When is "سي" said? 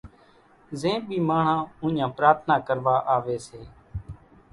3.47-3.61